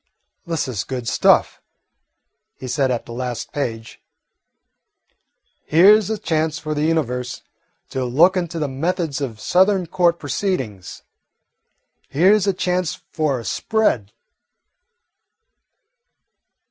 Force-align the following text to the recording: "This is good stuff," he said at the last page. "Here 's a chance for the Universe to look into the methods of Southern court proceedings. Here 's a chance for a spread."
"This 0.47 0.67
is 0.67 0.83
good 0.83 1.07
stuff," 1.07 1.61
he 2.55 2.67
said 2.67 2.89
at 2.89 3.05
the 3.05 3.11
last 3.11 3.51
page. 3.53 4.01
"Here 5.67 6.01
's 6.01 6.09
a 6.09 6.17
chance 6.17 6.57
for 6.57 6.73
the 6.73 6.81
Universe 6.85 7.43
to 7.91 8.03
look 8.03 8.35
into 8.35 8.57
the 8.57 8.67
methods 8.67 9.21
of 9.21 9.39
Southern 9.39 9.85
court 9.85 10.17
proceedings. 10.17 11.03
Here 12.09 12.33
's 12.33 12.47
a 12.47 12.53
chance 12.53 12.95
for 13.11 13.39
a 13.39 13.45
spread." 13.45 14.11